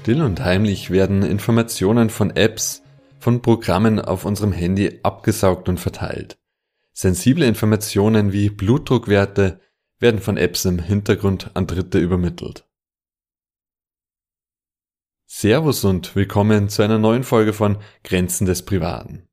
[0.00, 2.82] Still und heimlich werden Informationen von Apps,
[3.18, 6.38] von Programmen auf unserem Handy abgesaugt und verteilt.
[6.94, 9.60] Sensible Informationen wie Blutdruckwerte
[9.98, 12.66] werden von Apps im Hintergrund an Dritte übermittelt.
[15.26, 19.28] Servus und willkommen zu einer neuen Folge von Grenzen des Privaten.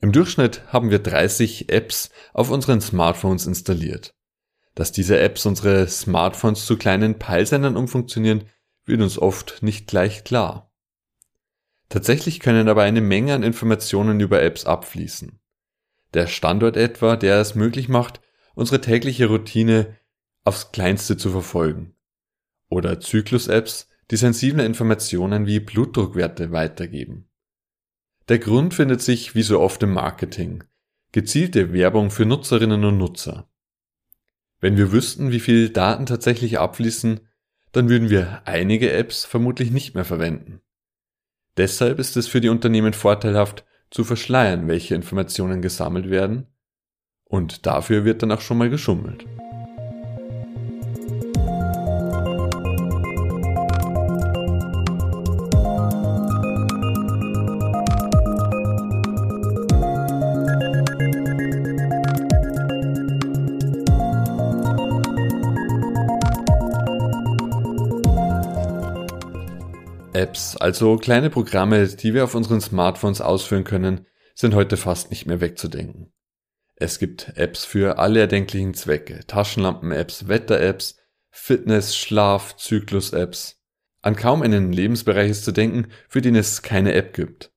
[0.00, 4.14] Im Durchschnitt haben wir 30 Apps auf unseren Smartphones installiert.
[4.74, 8.48] Dass diese Apps unsere Smartphones zu kleinen Peilsendern umfunktionieren,
[8.84, 10.72] wird uns oft nicht gleich klar.
[11.88, 15.38] Tatsächlich können aber eine Menge an Informationen über Apps abfließen.
[16.14, 18.20] Der Standort etwa, der es möglich macht,
[18.54, 19.96] unsere tägliche Routine
[20.44, 21.94] aufs Kleinste zu verfolgen.
[22.68, 27.28] Oder Zyklus-Apps, die sensible Informationen wie Blutdruckwerte weitergeben.
[28.28, 30.64] Der Grund findet sich wie so oft im Marketing.
[31.12, 33.50] Gezielte Werbung für Nutzerinnen und Nutzer.
[34.60, 37.20] Wenn wir wüssten, wie viel Daten tatsächlich abfließen,
[37.72, 40.60] dann würden wir einige Apps vermutlich nicht mehr verwenden.
[41.56, 46.46] Deshalb ist es für die Unternehmen vorteilhaft, zu verschleiern, welche Informationen gesammelt werden,
[47.24, 49.26] und dafür wird dann auch schon mal geschummelt.
[70.14, 75.26] Apps, also kleine Programme, die wir auf unseren Smartphones ausführen können, sind heute fast nicht
[75.26, 76.12] mehr wegzudenken.
[76.74, 80.96] Es gibt Apps für alle erdenklichen Zwecke, Taschenlampen-Apps, Wetter-Apps,
[81.30, 83.62] Fitness-, Schlaf-, Zyklus-Apps.
[84.02, 87.52] An kaum einen Lebensbereich ist zu denken, für den es keine App gibt.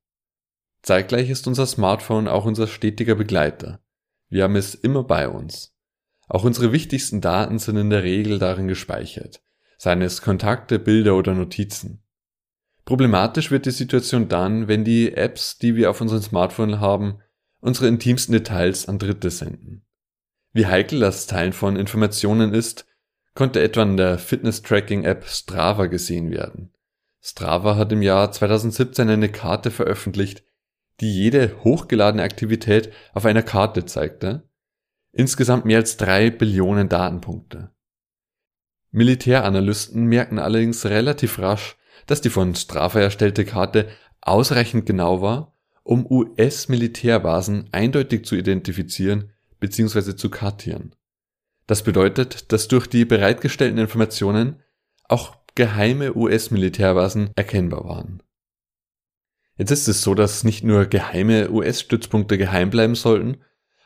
[0.83, 3.83] Zeitgleich ist unser Smartphone auch unser stetiger Begleiter.
[4.29, 5.75] Wir haben es immer bei uns.
[6.27, 9.43] Auch unsere wichtigsten Daten sind in der Regel darin gespeichert,
[9.77, 12.04] seien es Kontakte, Bilder oder Notizen.
[12.85, 17.19] Problematisch wird die Situation dann, wenn die Apps, die wir auf unserem Smartphone haben,
[17.59, 19.85] unsere intimsten Details an Dritte senden.
[20.53, 22.85] Wie heikel das Teilen von Informationen ist,
[23.33, 26.73] konnte etwa in der Fitness-Tracking-App Strava gesehen werden.
[27.21, 30.43] Strava hat im Jahr 2017 eine Karte veröffentlicht,
[31.01, 34.47] die jede hochgeladene Aktivität auf einer Karte zeigte.
[35.11, 37.71] Insgesamt mehr als drei Billionen Datenpunkte.
[38.91, 41.77] Militäranalysten merken allerdings relativ rasch,
[42.07, 43.87] dass die von Strava erstellte Karte
[44.21, 50.15] ausreichend genau war, um US-Militärbasen eindeutig zu identifizieren bzw.
[50.15, 50.95] zu kartieren.
[51.67, 54.61] Das bedeutet, dass durch die bereitgestellten Informationen
[55.03, 58.21] auch geheime US-Militärbasen erkennbar waren.
[59.57, 63.37] Jetzt ist es so, dass nicht nur geheime US-Stützpunkte geheim bleiben sollten,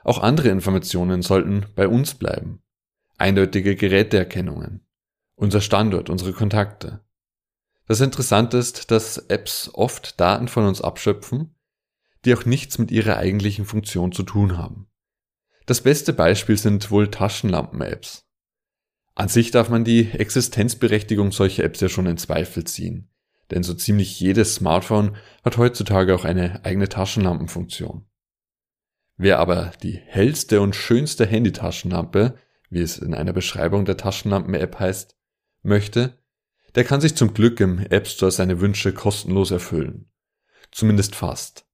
[0.03, 2.64] auch andere Informationen sollten bei uns bleiben.
[3.18, 4.81] Eindeutige Geräteerkennungen,
[5.36, 7.02] unser Standort, unsere Kontakte.
[7.89, 11.55] Das Interessante ist, dass Apps oft Daten von uns abschöpfen,
[12.23, 14.88] die auch nichts mit ihrer eigentlichen Funktion zu tun haben.
[15.66, 18.28] Das beste Beispiel sind wohl Taschenlampen-Apps.
[19.16, 23.09] An sich darf man die Existenzberechtigung solcher Apps ja schon in Zweifel ziehen,
[23.49, 28.05] denn so ziemlich jedes Smartphone hat heutzutage auch eine eigene Taschenlampenfunktion.
[29.17, 32.38] Wer aber die hellste und schönste Handytaschenlampe,
[32.69, 35.17] wie es in einer Beschreibung der Taschenlampen-App heißt,
[35.63, 36.19] möchte,
[36.75, 40.09] der kann sich zum Glück im App Store seine Wünsche kostenlos erfüllen.
[40.72, 41.66] Zumindest fast.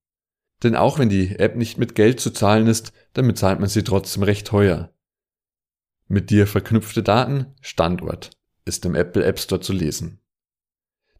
[0.63, 3.83] Denn auch wenn die App nicht mit Geld zu zahlen ist, dann bezahlt man sie
[3.83, 4.93] trotzdem recht teuer.
[6.07, 8.31] Mit dir verknüpfte Daten, Standort,
[8.63, 10.19] ist im Apple App Store zu lesen.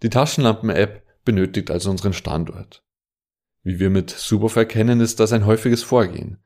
[0.03, 2.83] Die Taschenlampen-App benötigt also unseren Standort.
[3.63, 6.37] Wie wir mit Suboff erkennen, ist das ein häufiges Vorgehen.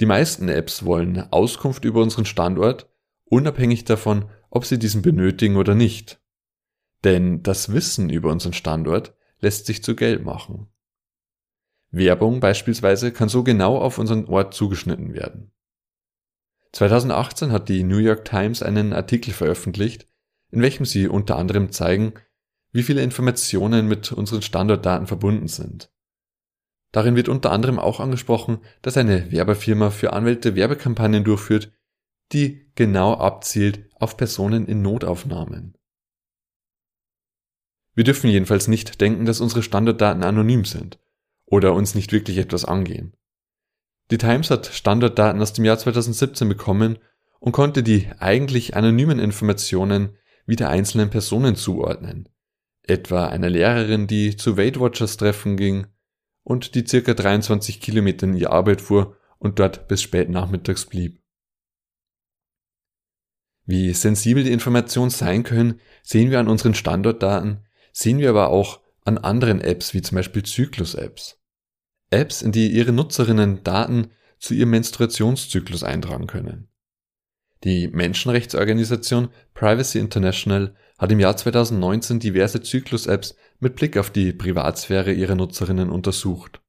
[0.00, 2.88] Die meisten Apps wollen Auskunft über unseren Standort,
[3.24, 6.17] unabhängig davon, ob sie diesen benötigen oder nicht.
[7.08, 10.68] Denn das Wissen über unseren Standort lässt sich zu Geld machen.
[11.90, 15.50] Werbung beispielsweise kann so genau auf unseren Ort zugeschnitten werden.
[16.72, 20.06] 2018 hat die New York Times einen Artikel veröffentlicht,
[20.50, 22.12] in welchem sie unter anderem zeigen,
[22.72, 25.90] wie viele Informationen mit unseren Standortdaten verbunden sind.
[26.92, 31.72] Darin wird unter anderem auch angesprochen, dass eine Werbefirma für Anwälte Werbekampagnen durchführt,
[32.32, 35.77] die genau abzielt auf Personen in Notaufnahmen.
[37.98, 41.00] Wir dürfen jedenfalls nicht denken, dass unsere Standortdaten anonym sind
[41.46, 43.16] oder uns nicht wirklich etwas angehen.
[44.12, 46.98] Die Times hat Standortdaten aus dem Jahr 2017 bekommen
[47.40, 50.16] und konnte die eigentlich anonymen Informationen
[50.46, 52.28] wieder einzelnen Personen zuordnen,
[52.84, 55.88] etwa einer Lehrerin, die zu Weight Watchers Treffen ging
[56.44, 61.20] und die circa 23 Kilometer in ihre Arbeit fuhr und dort bis spät nachmittags blieb.
[63.66, 68.80] Wie sensibel die Informationen sein können, sehen wir an unseren Standortdaten, sehen wir aber auch
[69.04, 71.38] an anderen Apps wie zum Beispiel Zyklus-Apps.
[72.10, 76.68] Apps, in die ihre Nutzerinnen Daten zu ihrem Menstruationszyklus eintragen können.
[77.64, 85.12] Die Menschenrechtsorganisation Privacy International hat im Jahr 2019 diverse Zyklus-Apps mit Blick auf die Privatsphäre
[85.12, 86.60] ihrer Nutzerinnen untersucht.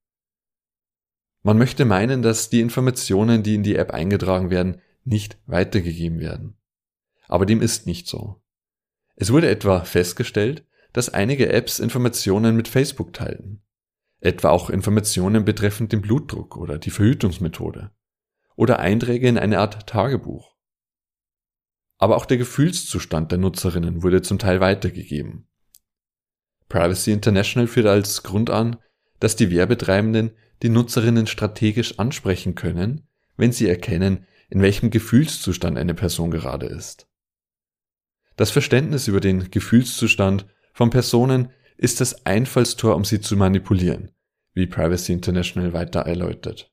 [1.41, 6.57] Man möchte meinen, dass die Informationen, die in die App eingetragen werden, nicht weitergegeben werden.
[7.27, 8.41] Aber dem ist nicht so.
[9.15, 13.61] Es wurde etwa festgestellt, dass einige Apps Informationen mit Facebook teilten.
[14.19, 17.91] Etwa auch Informationen betreffend den Blutdruck oder die Verhütungsmethode.
[18.55, 20.55] Oder Einträge in eine Art Tagebuch.
[21.97, 25.47] Aber auch der Gefühlszustand der Nutzerinnen wurde zum Teil weitergegeben.
[26.67, 28.77] Privacy International führt als Grund an,
[29.19, 30.31] dass die Werbetreibenden
[30.61, 33.07] die Nutzerinnen strategisch ansprechen können,
[33.37, 37.07] wenn sie erkennen, in welchem Gefühlszustand eine Person gerade ist.
[38.35, 40.45] Das Verständnis über den Gefühlszustand
[40.79, 44.11] von Personen ist das Einfallstor, um sie zu manipulieren,
[44.53, 46.71] wie Privacy International weiter erläutert.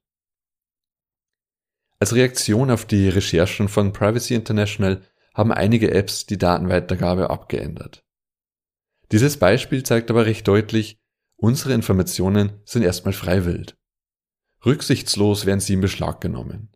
[1.98, 5.02] Als Reaktion auf die Recherchen von Privacy International
[5.34, 8.04] haben einige Apps die Datenweitergabe abgeändert.
[9.10, 11.00] Dieses Beispiel zeigt aber recht deutlich,
[11.34, 13.74] unsere Informationen sind erstmal freiwillig.
[14.64, 16.70] Rücksichtslos werden sie in Beschlag genommen.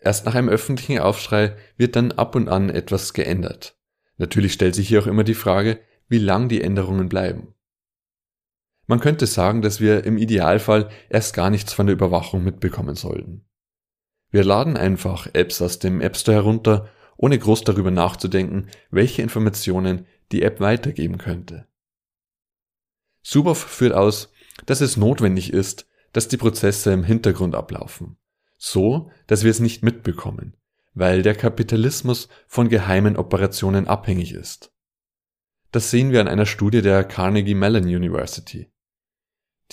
[0.00, 3.78] Erst nach einem öffentlichen Aufschrei wird dann ab und an etwas geändert.
[4.16, 7.54] Natürlich stellt sich hier auch immer die Frage, wie lang die Änderungen bleiben.
[8.86, 13.44] Man könnte sagen, dass wir im Idealfall erst gar nichts von der Überwachung mitbekommen sollten.
[14.30, 20.06] Wir laden einfach Apps aus dem App Store herunter, ohne groß darüber nachzudenken, welche Informationen
[20.32, 21.68] die App weitergeben könnte.
[23.22, 24.32] Suboff führt aus,
[24.66, 28.16] dass es notwendig ist, dass die Prozesse im Hintergrund ablaufen,
[28.58, 30.56] so dass wir es nicht mitbekommen,
[30.94, 34.71] weil der Kapitalismus von geheimen Operationen abhängig ist.
[35.72, 38.70] Das sehen wir an einer Studie der Carnegie Mellon University.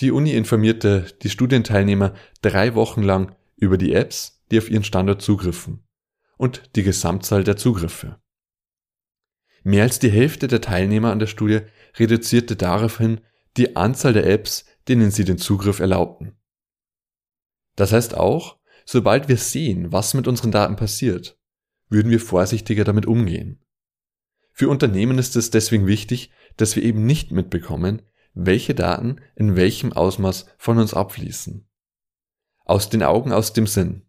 [0.00, 5.20] Die Uni informierte die Studienteilnehmer drei Wochen lang über die Apps, die auf ihren Standort
[5.20, 5.86] zugriffen
[6.38, 8.18] und die Gesamtzahl der Zugriffe.
[9.62, 11.60] Mehr als die Hälfte der Teilnehmer an der Studie
[11.98, 13.20] reduzierte daraufhin
[13.58, 16.38] die Anzahl der Apps, denen sie den Zugriff erlaubten.
[17.76, 21.38] Das heißt auch, sobald wir sehen, was mit unseren Daten passiert,
[21.90, 23.62] würden wir vorsichtiger damit umgehen.
[24.60, 28.02] Für Unternehmen ist es deswegen wichtig, dass wir eben nicht mitbekommen,
[28.34, 31.66] welche Daten in welchem Ausmaß von uns abfließen.
[32.66, 34.02] Aus den Augen, aus dem Sinn.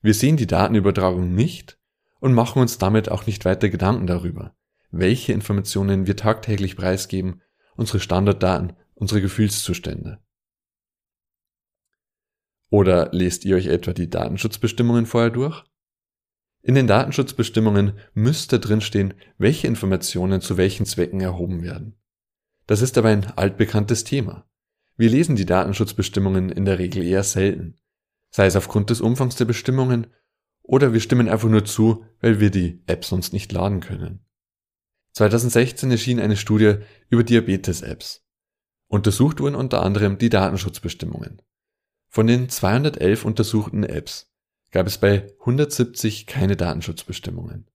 [0.00, 1.78] Wir sehen die Datenübertragung nicht
[2.20, 4.56] und machen uns damit auch nicht weiter Gedanken darüber,
[4.90, 7.42] welche Informationen wir tagtäglich preisgeben,
[7.76, 10.22] unsere Standarddaten, unsere Gefühlszustände.
[12.70, 15.62] Oder lest ihr euch etwa die Datenschutzbestimmungen vorher durch?
[16.62, 21.96] In den Datenschutzbestimmungen müsste drinstehen, welche Informationen zu welchen Zwecken erhoben werden.
[22.66, 24.48] Das ist aber ein altbekanntes Thema.
[24.96, 27.80] Wir lesen die Datenschutzbestimmungen in der Regel eher selten,
[28.30, 30.06] sei es aufgrund des Umfangs der Bestimmungen
[30.62, 34.24] oder wir stimmen einfach nur zu, weil wir die App sonst nicht laden können.
[35.14, 36.76] 2016 erschien eine Studie
[37.10, 38.24] über Diabetes-Apps.
[38.86, 41.42] Untersucht wurden unter anderem die Datenschutzbestimmungen.
[42.08, 44.31] Von den 211 untersuchten Apps
[44.72, 47.70] gab es bei 170 keine Datenschutzbestimmungen.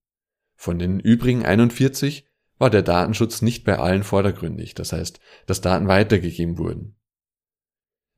[0.55, 2.25] Von den übrigen 41
[2.57, 6.95] war der Datenschutz nicht bei allen vordergründig, das heißt, dass Daten weitergegeben wurden.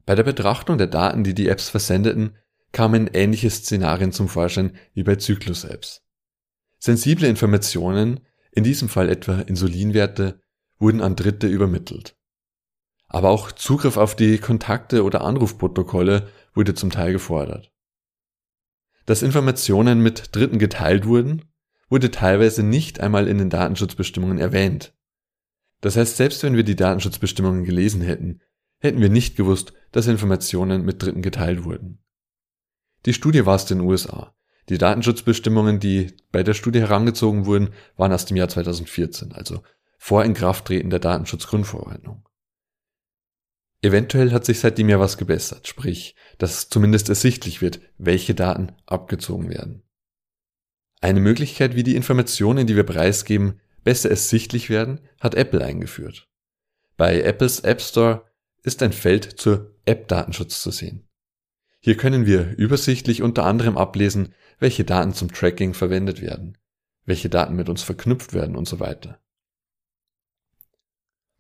[0.06, 2.38] Bei der Betrachtung der Daten, die die Apps versendeten,
[2.72, 6.06] kamen ähnliche Szenarien zum Vorschein wie bei Zyklus-Apps.
[6.80, 8.22] Sensible Informationen,
[8.52, 10.42] in diesem Fall etwa Insulinwerte,
[10.78, 12.16] wurden an Dritte übermittelt.
[13.08, 17.72] Aber auch Zugriff auf die Kontakte oder Anrufprotokolle wurde zum Teil gefordert.
[19.10, 21.46] Dass Informationen mit Dritten geteilt wurden,
[21.90, 24.94] wurde teilweise nicht einmal in den Datenschutzbestimmungen erwähnt.
[25.82, 28.42] Das heißt, selbst wenn wir die Datenschutzbestimmungen gelesen hätten,
[28.78, 32.04] hätten wir nicht gewusst, dass Informationen mit Dritten geteilt wurden.
[33.08, 34.36] Die Studie war aus den USA.
[34.70, 39.64] Die Datenschutzbestimmungen, die bei der Studie herangezogen wurden, waren aus dem Jahr 2014, also
[39.98, 42.29] vor Inkrafttreten der Datenschutzgrundverordnung.
[43.82, 49.50] Eventuell hat sich seitdem ja was gebessert, sprich, dass zumindest ersichtlich wird, welche Daten abgezogen
[49.50, 49.84] werden.
[51.02, 56.28] Eine Möglichkeit, wie die Informationen, die wir preisgeben, besser ersichtlich werden, hat Apple eingeführt.
[56.98, 58.26] Bei Apples App Store
[58.64, 61.08] ist ein Feld zur App-Datenschutz zu sehen.
[61.80, 66.58] Hier können wir übersichtlich unter anderem ablesen, welche Daten zum Tracking verwendet werden,
[67.06, 69.22] welche Daten mit uns verknüpft werden und so weiter.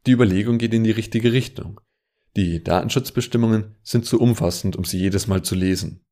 [0.05, 1.81] Die Überlegung geht in die richtige Richtung.
[2.35, 6.05] Die Datenschutzbestimmungen sind zu umfassend, um sie jedes Mal zu lesen.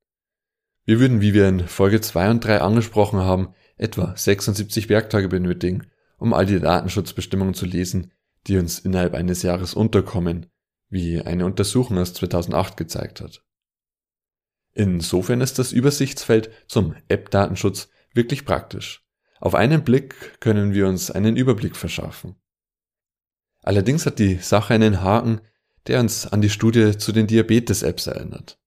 [0.85, 5.87] Wir würden, wie wir in Folge 2 und 3 angesprochen haben, etwa 76 Werktage benötigen,
[6.17, 8.11] um all die Datenschutzbestimmungen zu lesen,
[8.47, 10.47] die uns innerhalb eines Jahres unterkommen,
[10.89, 13.43] wie eine Untersuchung aus 2008 gezeigt hat.
[14.73, 19.03] Insofern ist das Übersichtsfeld zum App-Datenschutz wirklich praktisch.
[19.39, 22.35] Auf einen Blick können wir uns einen Überblick verschaffen.
[23.61, 25.41] Allerdings hat die Sache einen Haken,
[25.87, 28.59] der uns an die Studie zu den Diabetes-Apps erinnert.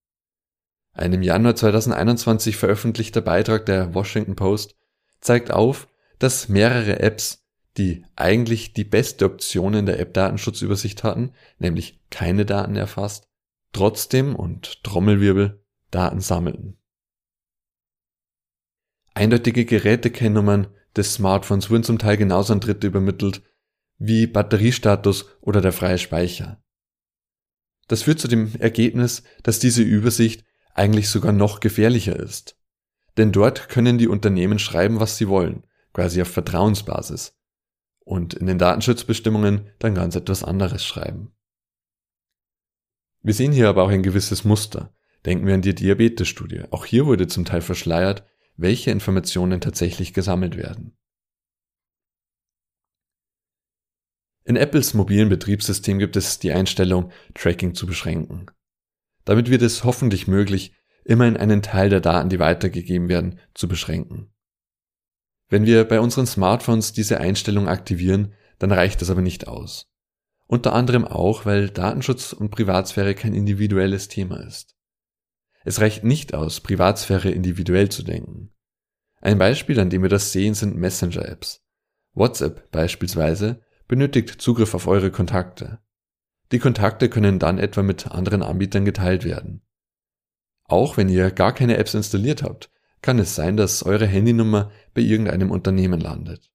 [0.92, 4.76] Ein im Januar 2021 veröffentlichter Beitrag der Washington Post
[5.20, 7.44] zeigt auf, dass mehrere Apps,
[7.76, 13.28] die eigentlich die beste Option in der App-Datenschutzübersicht hatten, nämlich keine Daten erfasst,
[13.72, 16.76] trotzdem und Trommelwirbel Daten sammelten.
[19.14, 23.42] Eindeutige Gerätekennnnummern des Smartphones wurden zum Teil genauso an Dritte übermittelt
[23.98, 26.62] wie Batteriestatus oder der freie Speicher.
[27.90, 30.44] Das führt zu dem Ergebnis, dass diese Übersicht
[30.74, 32.56] eigentlich sogar noch gefährlicher ist.
[33.16, 37.36] Denn dort können die Unternehmen schreiben, was sie wollen, quasi auf Vertrauensbasis.
[37.98, 41.32] Und in den Datenschutzbestimmungen dann ganz etwas anderes schreiben.
[43.22, 44.94] Wir sehen hier aber auch ein gewisses Muster.
[45.26, 46.66] Denken wir an die Diabetes-Studie.
[46.70, 48.22] Auch hier wurde zum Teil verschleiert,
[48.56, 50.96] welche Informationen tatsächlich gesammelt werden.
[54.44, 58.46] In Apples mobilen Betriebssystem gibt es die Einstellung, Tracking zu beschränken.
[59.24, 64.32] Damit wird es hoffentlich möglich, immerhin einen Teil der Daten, die weitergegeben werden, zu beschränken.
[65.48, 69.90] Wenn wir bei unseren Smartphones diese Einstellung aktivieren, dann reicht das aber nicht aus.
[70.46, 74.76] Unter anderem auch, weil Datenschutz und Privatsphäre kein individuelles Thema ist.
[75.64, 78.52] Es reicht nicht aus, Privatsphäre individuell zu denken.
[79.20, 81.62] Ein Beispiel, an dem wir das sehen, sind Messenger-Apps.
[82.14, 85.80] WhatsApp beispielsweise benötigt Zugriff auf eure Kontakte.
[86.52, 89.62] Die Kontakte können dann etwa mit anderen Anbietern geteilt werden.
[90.62, 92.70] Auch wenn ihr gar keine Apps installiert habt,
[93.02, 96.52] kann es sein, dass eure Handynummer bei irgendeinem Unternehmen landet.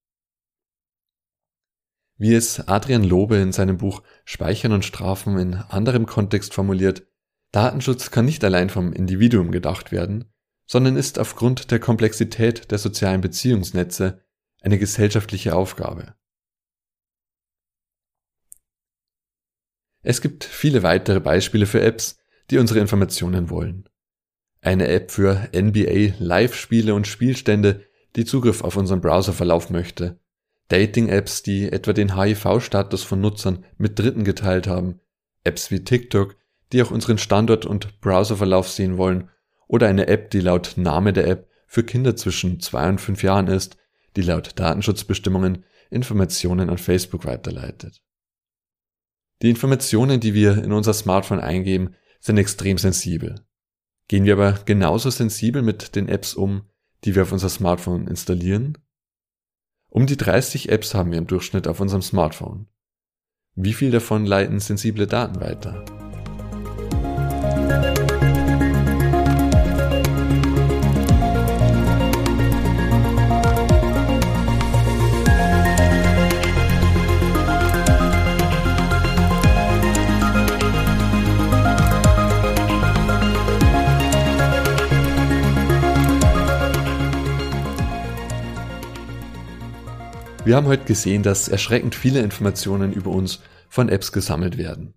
[2.16, 7.06] Wie es Adrian Lobe in seinem Buch Speichern und Strafen in anderem Kontext formuliert,
[7.52, 10.32] Datenschutz kann nicht allein vom Individuum gedacht werden,
[10.68, 14.24] sondern ist aufgrund der Komplexität der sozialen Beziehungsnetze
[14.62, 16.16] eine gesellschaftliche Aufgabe.
[20.08, 22.20] Es gibt viele weitere Beispiele für Apps,
[22.52, 23.90] die unsere Informationen wollen.
[24.62, 27.82] Eine App für NBA Live-Spiele und Spielstände,
[28.16, 30.20] die Zugriff auf unseren Browserverlauf möchte.
[30.68, 35.00] Dating-Apps, die etwa den HIV-Status von Nutzern mit Dritten geteilt haben.
[35.44, 36.36] Apps wie TikTok,
[36.72, 39.32] die auch unseren Standort und Browserverlauf sehen wollen.
[39.68, 43.48] Oder eine App, die laut Name der App für Kinder zwischen zwei und fünf Jahren
[43.48, 43.78] ist,
[44.16, 48.05] die laut Datenschutzbestimmungen Informationen an Facebook weiterleitet.
[49.42, 53.46] Die Informationen, die wir in unser Smartphone eingeben, sind extrem sensibel.
[54.08, 56.64] Gehen wir aber genauso sensibel mit den Apps um,
[57.04, 58.78] die wir auf unser Smartphone installieren?
[59.90, 62.68] Um die 30 Apps haben wir im Durchschnitt auf unserem Smartphone.
[63.56, 66.05] Wie viel davon leiten sensible Daten weiter?
[90.46, 94.94] Wir haben heute gesehen, dass erschreckend viele Informationen über uns von Apps gesammelt werden.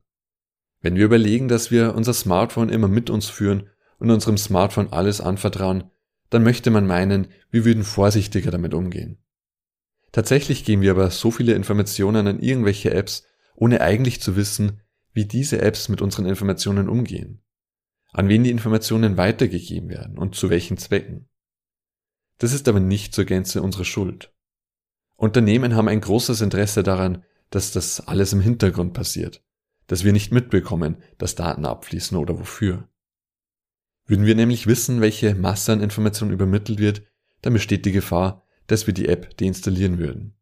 [0.83, 5.23] Wenn wir überlegen, dass wir unser Smartphone immer mit uns führen und unserem Smartphone alles
[5.23, 5.85] anvertrauen,
[6.29, 9.25] dann möchte man meinen, wir würden vorsichtiger damit umgehen.
[10.13, 13.25] Tatsächlich geben wir aber so viele Informationen an irgendwelche Apps,
[13.55, 14.83] ohne eigentlich zu wissen,
[15.15, 17.43] wie diese Apps mit unseren Informationen umgehen,
[18.13, 21.31] an wen die Informationen weitergegeben werden und zu welchen Zwecken.
[22.37, 24.31] Das ist aber nicht zur Gänze unsere Schuld.
[25.19, 29.43] Unternehmen haben ein großes Interesse daran, dass das alles im Hintergrund passiert,
[29.89, 32.89] dass wir nicht mitbekommen, dass Daten abfließen oder wofür.
[34.07, 37.03] Würden wir nämlich wissen, welche Masse an Informationen übermittelt wird,
[37.43, 40.37] dann besteht die Gefahr, dass wir die App deinstallieren würden.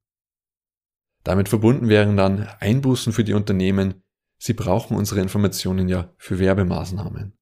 [1.24, 4.02] Damit verbunden wären dann Einbußen für die Unternehmen,
[4.36, 7.32] sie brauchen unsere Informationen ja für Werbemaßnahmen.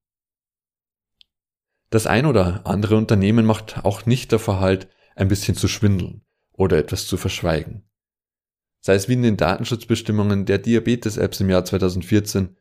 [1.89, 4.87] Das ein oder andere Unternehmen macht auch nicht davor halt,
[5.17, 6.24] ein bisschen zu schwindeln
[6.57, 7.87] oder etwas zu verschweigen.
[8.81, 12.55] Sei es wie in den Datenschutzbestimmungen der Diabetes-Apps im Jahr 2014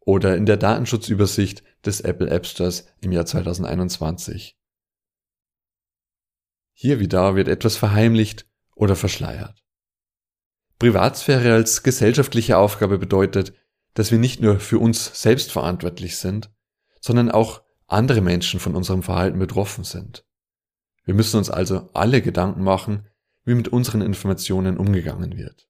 [0.00, 4.58] oder in der Datenschutzübersicht des Apple App Stores im Jahr 2021.
[6.72, 9.64] Hier wie da wird etwas verheimlicht oder verschleiert.
[10.78, 13.54] Privatsphäre als gesellschaftliche Aufgabe bedeutet,
[13.94, 16.50] dass wir nicht nur für uns selbst verantwortlich sind,
[17.00, 20.26] sondern auch andere Menschen von unserem Verhalten betroffen sind.
[21.04, 23.08] Wir müssen uns also alle Gedanken machen,
[23.44, 25.68] wie mit unseren Informationen umgegangen wird.